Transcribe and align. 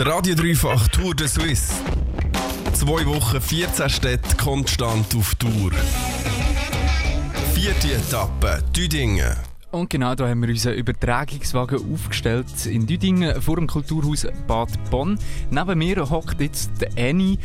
Der 0.00 0.06
Radio 0.06 0.34
Dreifach 0.34 0.88
Tour 0.88 1.14
de 1.14 1.28
Suisse. 1.28 1.74
Zwei 2.72 3.04
Wochen, 3.04 3.38
14 3.38 3.90
Städte 3.90 4.34
konstant 4.38 5.14
auf 5.14 5.34
Tour. 5.34 5.72
Vierte 7.52 7.92
Etappe, 7.92 8.64
Düdingen. 8.74 9.36
Und 9.72 9.90
genau 9.90 10.14
da 10.14 10.26
haben 10.26 10.40
wir 10.40 10.48
unseren 10.48 10.72
Übertragungswagen 10.72 11.92
aufgestellt 11.92 12.64
in 12.64 12.86
Düdingen 12.86 13.42
vor 13.42 13.56
dem 13.56 13.66
Kulturhaus 13.66 14.26
Bad 14.48 14.70
Bonn. 14.88 15.18
Neben 15.50 15.78
mir 15.78 16.08
hockt 16.08 16.40
jetzt 16.40 16.70
Annie. 16.96 17.36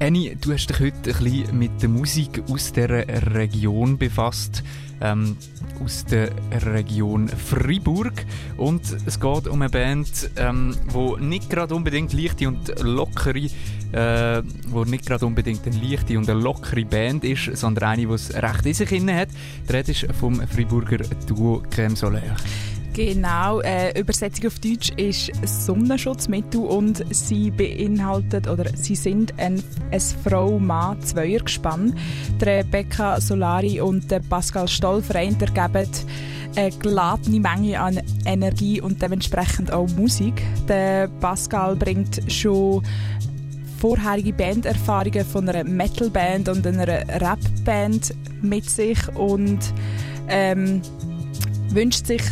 Annie, 0.00 0.34
du 0.34 0.52
hast 0.52 0.66
dich 0.66 0.80
heute 0.80 0.96
ein 0.96 1.22
bisschen 1.22 1.58
mit 1.60 1.80
der 1.80 1.90
Musik 1.90 2.42
aus 2.50 2.72
der 2.72 2.90
Region 3.36 3.98
befasst 3.98 4.64
ähm, 5.00 5.36
aus 5.82 6.04
der 6.04 6.30
Region 6.50 7.28
Fribourg. 7.28 8.24
Und 8.56 8.82
es 9.06 9.20
geht 9.20 9.46
um 9.46 9.62
eine 9.62 9.70
Band, 9.70 10.30
ähm, 10.36 10.76
wo 10.88 11.16
nicht 11.16 11.50
gerade 11.50 11.74
unbedingt 11.74 12.12
leichte 12.12 12.48
und 12.48 12.80
lockere, 12.80 13.48
äh, 13.92 14.42
wo 14.68 14.84
nicht 14.84 15.06
gerade 15.06 15.26
unbedingt 15.26 15.66
eine 15.66 15.76
leichte 15.76 16.18
und 16.18 16.28
eine 16.28 16.40
lockere 16.40 16.84
Band 16.84 17.24
ist, 17.24 17.56
sondern 17.56 17.90
eine, 17.90 18.06
die 18.06 18.12
es 18.12 18.34
recht 18.34 18.66
in 18.66 18.74
sich 18.74 18.90
hat. 18.90 19.28
Die 19.68 19.72
Rede 19.72 19.92
ist 19.92 20.06
vom 20.18 20.40
Friburger 20.46 20.98
Duo 21.26 21.62
Crème 21.70 21.96
Solaire. 21.96 22.36
Genau, 22.98 23.60
äh, 23.60 23.96
Übersetzung 23.96 24.48
auf 24.48 24.58
Deutsch 24.58 24.90
ist 24.96 25.30
Sonnenschutzmittel 25.44 26.60
und 26.60 27.04
sie 27.14 27.52
beinhaltet 27.52 28.48
oder 28.48 28.76
sie 28.76 28.96
sind 28.96 29.32
ein, 29.38 29.62
ein 29.92 30.00
Frau-Mann-Zweiergespann. 30.00 31.94
Rebecca 32.42 33.20
Solari 33.20 33.80
und 33.80 34.08
Pascal 34.28 34.66
Stoll 34.66 35.00
vereint 35.00 35.40
ergeben 35.40 35.88
eine 36.56 36.70
geladene 36.72 37.38
Menge 37.38 37.80
an 37.80 38.00
Energie 38.24 38.80
und 38.80 39.00
dementsprechend 39.00 39.70
auch 39.72 39.88
Musik. 39.90 40.42
Der 40.66 41.06
Pascal 41.20 41.76
bringt 41.76 42.20
schon 42.26 42.82
vorherige 43.78 44.32
Banderfahrungen 44.32 45.24
von 45.24 45.48
einer 45.48 45.62
Metalband 45.62 46.48
und 46.48 46.66
einer 46.66 47.08
Rapband 47.20 48.12
mit 48.42 48.68
sich 48.68 48.98
und 49.14 49.60
ähm, 50.28 50.82
wünscht 51.70 52.04
sich 52.04 52.22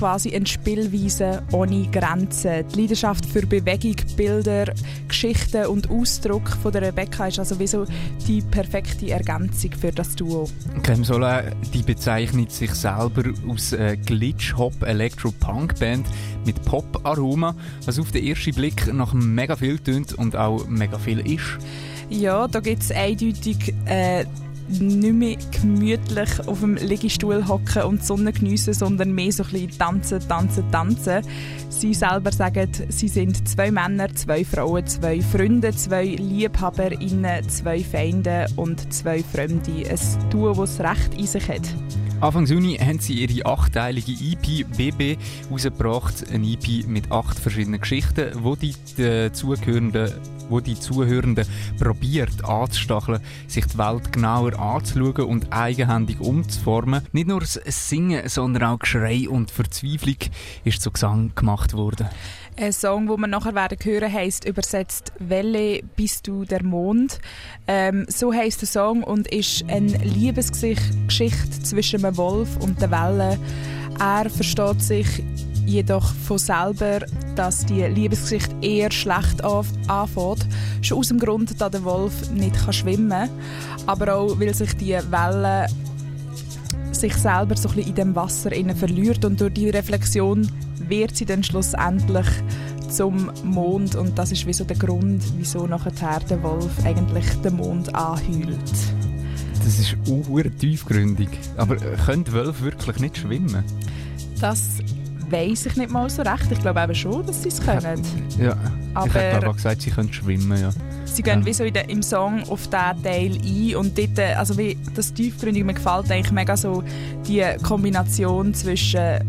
quasi 0.00 0.34
eine 0.34 0.46
Spielweise 0.46 1.42
ohne 1.52 1.86
Grenzen. 1.90 2.66
Die 2.68 2.80
Leidenschaft 2.80 3.26
für 3.26 3.46
Bewegung, 3.46 3.96
Bilder, 4.16 4.72
Geschichten 5.06 5.66
und 5.66 5.90
Ausdruck 5.90 6.48
von 6.62 6.72
der 6.72 6.80
Rebecca 6.80 7.26
ist 7.26 7.38
also 7.38 7.58
wie 7.58 7.66
so 7.66 7.84
die 8.26 8.40
perfekte 8.40 9.10
Ergänzung 9.10 9.72
für 9.78 9.92
das 9.92 10.16
Duo. 10.16 10.48
Clem 10.82 11.04
Sola, 11.04 11.42
die 11.74 11.82
bezeichnet 11.82 12.50
sich 12.50 12.72
selber 12.72 13.24
als 13.46 13.74
äh, 13.74 13.98
Glitch-Hop-Electro-Punk-Band 13.98 16.06
mit 16.46 16.64
Pop-Aroma, 16.64 17.54
was 17.84 17.98
auf 17.98 18.10
den 18.10 18.24
ersten 18.24 18.54
Blick 18.54 18.90
nach 18.94 19.12
mega 19.12 19.54
viel 19.54 19.78
tönt 19.78 20.14
und 20.14 20.34
auch 20.34 20.66
mega 20.66 20.98
viel 20.98 21.20
ist. 21.30 21.58
Ja, 22.08 22.48
da 22.48 22.60
gibt 22.60 22.84
es 22.84 22.90
eindeutig 22.90 23.74
äh, 23.84 24.24
nicht 24.78 25.12
mehr 25.12 25.36
gemütlich 25.50 26.46
auf 26.46 26.60
dem 26.60 26.76
Liegestuhl 26.76 27.46
hocken 27.48 27.82
und 27.82 28.00
die 28.00 28.06
Sonne 28.06 28.32
geniessen, 28.32 28.74
sondern 28.74 29.12
mehr 29.12 29.32
so 29.32 29.42
ein 29.42 29.50
bisschen 29.50 29.78
tanzen, 29.78 30.20
tanzen, 30.28 30.70
tanzen. 30.70 31.22
Sie 31.68 31.94
selber 31.94 32.32
sagen, 32.32 32.70
sie 32.88 33.08
sind 33.08 33.48
zwei 33.48 33.70
Männer, 33.70 34.14
zwei 34.14 34.44
Frauen, 34.44 34.86
zwei 34.86 35.20
Freunde, 35.20 35.74
zwei 35.74 36.04
Liebhaberinnen, 36.04 37.48
zwei 37.48 37.80
Feinde 37.80 38.46
und 38.56 38.92
zwei 38.92 39.22
Fremde. 39.22 39.88
Ein 39.88 40.30
Duo, 40.30 40.54
das 40.54 40.80
recht 40.80 41.14
in 41.18 41.26
sich 41.26 41.48
hat. 41.48 41.74
Anfang 42.20 42.44
Juni 42.44 42.76
haben 42.76 42.98
sie 42.98 43.14
ihre 43.14 43.46
achteilige 43.46 44.12
EP 44.12 44.66
BB 44.76 45.18
herausgebracht. 45.48 46.26
Eine 46.30 46.48
EP 46.48 46.86
mit 46.86 47.10
acht 47.10 47.38
verschiedenen 47.38 47.80
Geschichten, 47.80 48.32
wo 48.42 48.56
die 48.56 48.74
dazugehörenden 48.98 50.12
wo 50.50 50.60
die 50.60 50.78
Zuhörenden 50.78 51.46
probiert 51.78 52.44
anzustacheln, 52.44 53.20
sich 53.46 53.66
die 53.66 53.78
Welt 53.78 54.12
genauer 54.12 54.58
anzuschauen 54.58 55.24
und 55.24 55.52
eigenhändig 55.52 56.20
umzuformen. 56.20 57.02
Nicht 57.12 57.28
nur 57.28 57.40
das 57.40 57.60
Singen, 57.64 58.28
sondern 58.28 58.64
auch 58.64 58.78
Geschrei 58.78 59.28
und 59.28 59.50
Verzweiflung 59.50 60.16
ist 60.64 60.82
zu 60.82 60.90
Gesang 60.90 61.32
gemacht 61.34 61.72
worden. 61.74 62.08
Ein 62.56 62.72
Song, 62.72 63.06
den 63.06 63.20
wir 63.20 63.26
nachher 63.26 63.54
werden 63.54 63.78
hören, 63.82 64.12
heisst 64.12 64.44
übersetzt 64.44 65.12
«Welle 65.18 65.80
bist 65.96 66.26
du 66.26 66.44
der 66.44 66.62
Mond». 66.62 67.18
Ähm, 67.66 68.04
so 68.08 68.32
heisst 68.34 68.60
der 68.60 68.68
Song 68.68 69.02
und 69.02 69.28
ist 69.28 69.64
eine 69.68 69.96
Liebesgeschichte 69.98 71.62
zwischen 71.62 72.04
einem 72.04 72.16
Wolf 72.16 72.56
und 72.58 72.80
der 72.82 72.90
Welle. 72.90 73.38
Er 73.98 74.28
versteht 74.28 74.82
sich 74.82 75.22
jedoch 75.70 76.12
von 76.12 76.38
selber, 76.38 77.00
dass 77.36 77.64
die 77.64 77.82
Liebesgeschichte 77.82 78.54
eher 78.60 78.90
schlecht 78.90 79.42
anfängt. 79.44 80.46
Schon 80.82 80.98
aus 80.98 81.08
dem 81.08 81.18
Grund, 81.18 81.60
dass 81.60 81.70
der 81.70 81.84
Wolf 81.84 82.30
nicht 82.30 82.56
schwimmen 82.74 83.10
kann, 83.10 83.30
aber 83.86 84.14
auch, 84.14 84.40
weil 84.40 84.54
sich 84.54 84.76
die 84.76 84.98
Welle 85.10 85.66
sich 86.92 87.14
selber 87.14 87.56
so 87.56 87.68
ein 87.68 87.76
bisschen 87.76 87.90
in 87.90 87.94
dem 87.94 88.14
Wasser 88.14 88.50
verliert 88.74 89.24
und 89.24 89.40
durch 89.40 89.54
die 89.54 89.70
Reflexion 89.70 90.50
wird 90.88 91.16
sie 91.16 91.24
dann 91.24 91.42
schlussendlich 91.42 92.26
zum 92.90 93.30
Mond 93.44 93.94
und 93.94 94.18
das 94.18 94.32
ist 94.32 94.46
wie 94.46 94.52
so 94.52 94.64
der 94.64 94.76
Grund, 94.76 95.22
wieso 95.38 95.66
nachher 95.66 96.20
der 96.28 96.42
Wolf 96.42 96.84
eigentlich 96.84 97.26
den 97.42 97.56
Mond 97.56 97.94
anheult. 97.94 98.58
Das 99.64 99.78
ist 99.78 99.96
auch 100.10 100.58
tiefgründig. 100.58 101.28
Aber 101.56 101.76
können 101.76 102.30
Wölfe 102.32 102.64
wirklich 102.64 102.98
nicht 102.98 103.18
schwimmen? 103.18 103.62
Das 104.40 104.78
weiß 105.30 105.66
ich 105.66 105.76
nicht 105.76 105.90
mal 105.90 106.08
so 106.10 106.22
recht. 106.22 106.50
Ich 106.50 106.60
glaube 106.60 106.80
eben 106.80 106.94
schon, 106.94 107.26
dass 107.26 107.42
sie 107.42 107.48
es 107.48 107.60
können. 107.60 108.02
Ja, 108.38 108.56
Aber 108.94 109.06
ich 109.06 109.14
habe 109.14 109.46
aber 109.46 109.54
gesagt, 109.54 109.82
sie 109.82 109.90
können 109.90 110.12
schwimmen, 110.12 110.60
ja. 110.60 110.70
Sie 111.04 111.22
gehen 111.22 111.40
ja. 111.40 111.46
wie 111.46 111.52
so 111.52 111.64
in 111.64 111.74
der, 111.74 111.88
im 111.88 112.02
Song 112.02 112.42
auf 112.48 112.68
diesen 112.68 113.02
Teil 113.02 113.38
ein 113.42 113.76
und 113.76 113.98
dort, 113.98 114.18
also 114.36 114.56
wie 114.56 114.76
das 114.94 115.12
Tiefgründige, 115.12 115.64
mir 115.64 115.74
gefällt 115.74 116.10
eigentlich 116.10 116.32
mega 116.32 116.56
so 116.56 116.82
die 117.26 117.44
Kombination 117.62 118.54
zwischen 118.54 119.20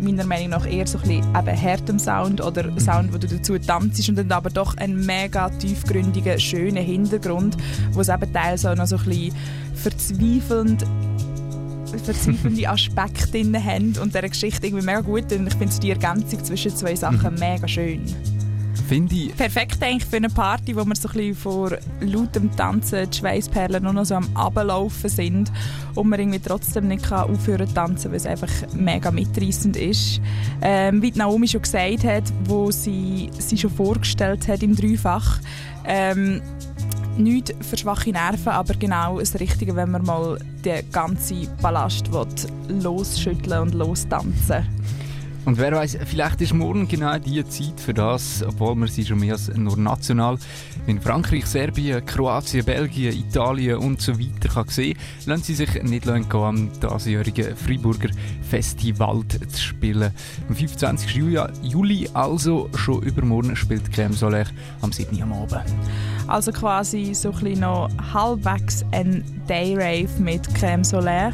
meiner 0.00 0.24
Meinung 0.24 0.50
nach 0.50 0.66
eher 0.66 0.86
so 0.86 0.98
ein 0.98 1.08
bisschen 1.08 1.36
eben 1.36 1.56
härtem 1.56 1.98
Sound 1.98 2.40
oder 2.40 2.64
mhm. 2.64 2.78
Sound, 2.78 3.12
wo 3.12 3.18
du 3.18 3.26
dazu 3.26 3.58
tanzt 3.58 4.08
und 4.08 4.16
dann 4.16 4.30
aber 4.32 4.50
doch 4.50 4.76
einen 4.76 5.04
mega 5.04 5.50
tiefgründigen, 5.50 6.38
schönen 6.38 6.84
Hintergrund, 6.84 7.56
wo 7.92 8.00
es 8.00 8.08
eben 8.08 8.32
teils 8.32 8.64
auch 8.64 8.76
noch 8.76 8.86
so 8.86 8.96
ein 8.96 9.04
bisschen 9.04 9.34
verzweifelnd 9.74 10.84
verzweifelnde 11.96 12.68
Aspekte 12.68 13.30
drin 13.30 13.64
haben 13.64 13.94
und 14.02 14.14
dieser 14.14 14.28
Geschichte 14.28 14.66
irgendwie 14.66 14.84
mega 14.84 15.00
gut. 15.00 15.32
Und 15.32 15.46
ich 15.46 15.54
finde 15.54 15.78
die 15.80 15.90
Ergänzung 15.90 16.44
zwischen 16.44 16.74
zwei 16.74 16.94
Sachen 16.94 17.34
mhm. 17.34 17.38
mega 17.38 17.68
schön. 17.68 18.04
Finde 18.88 19.14
ich. 19.14 19.36
Perfekt 19.36 19.82
eigentlich 19.82 20.06
für 20.06 20.16
eine 20.16 20.30
Party, 20.30 20.74
wo 20.74 20.82
man 20.84 20.94
so 20.94 21.08
ein 21.08 21.14
bisschen 21.14 21.34
vor 21.34 21.72
lautem 22.00 22.54
Tanzen 22.56 23.10
die 23.10 23.18
Schweißperlen 23.18 23.82
nur 23.82 23.92
noch 23.92 24.06
so 24.06 24.14
am 24.14 24.34
Ablaufen 24.34 25.10
sind 25.10 25.52
und 25.94 26.08
man 26.08 26.18
irgendwie 26.18 26.38
trotzdem 26.38 26.88
nicht 26.88 27.04
kann 27.04 27.28
aufhören 27.30 27.68
zu 27.68 27.74
tanzen, 27.74 28.10
weil 28.10 28.16
es 28.16 28.24
einfach 28.24 28.48
mega 28.72 29.10
mitreißend 29.10 29.76
ist. 29.76 30.22
Ähm, 30.62 31.02
wie 31.02 31.10
Naomi 31.10 31.46
schon 31.48 31.62
gesagt 31.62 32.04
hat, 32.04 32.24
wo 32.44 32.70
sie 32.70 33.28
sie 33.36 33.58
schon 33.58 33.70
vorgestellt 33.70 34.48
hat 34.48 34.62
im 34.62 34.74
Dreifach, 34.74 35.38
ähm, 35.84 36.40
nichts 37.18 37.52
für 37.60 37.76
schwache 37.76 38.10
Nerven, 38.10 38.48
aber 38.48 38.74
genau 38.74 39.18
das 39.18 39.38
Richtige, 39.38 39.76
wenn 39.76 39.90
man 39.90 40.04
mal 40.04 40.38
den 40.64 40.90
ganzen 40.90 41.48
Ballast 41.60 42.10
losschütteln 42.68 43.62
und 43.62 43.74
lostanzen 43.74 44.66
und 45.48 45.56
wer 45.56 45.72
weiß, 45.72 45.96
vielleicht 46.04 46.42
ist 46.42 46.52
morgen 46.52 46.86
genau 46.86 47.18
die 47.18 47.42
Zeit 47.48 47.80
für 47.80 47.94
das, 47.94 48.44
obwohl 48.46 48.74
man 48.74 48.86
sie 48.86 49.06
schon 49.06 49.20
mehr 49.20 49.32
als 49.32 49.48
nur 49.48 49.78
national 49.78 50.36
in 50.86 51.00
Frankreich, 51.00 51.46
Serbien, 51.46 52.04
Kroatien, 52.04 52.66
Belgien, 52.66 53.14
Italien 53.14 53.78
und 53.78 53.98
so 53.98 54.20
weiter 54.20 54.50
kann 54.50 54.68
sehen, 54.68 54.98
lassen 55.24 55.44
sie 55.44 55.54
sich 55.54 55.82
nicht 55.84 56.04
gehen, 56.04 56.26
am 56.30 56.70
diesjährigen 56.78 57.56
Freiburger 57.56 58.10
Festival 58.42 59.22
zu 59.26 59.58
spielen. 59.58 60.12
Am 60.50 60.54
25. 60.54 61.14
Juli, 61.62 62.10
also 62.12 62.68
schon 62.74 63.02
übermorgen, 63.02 63.56
spielt 63.56 63.88
Crème 63.88 64.12
Solaire 64.12 64.50
am 64.82 64.92
7. 64.92 65.22
am 65.22 65.32
Abend. 65.32 65.64
Also 66.28 66.52
quasi 66.52 67.14
so 67.14 67.32
ein 67.32 67.56
noch 67.56 67.88
halbwegs 68.12 68.84
ein 68.92 69.24
Dayrave 69.48 70.08
mit 70.20 70.46
Crème 70.50 70.84
Solaire. 70.84 71.26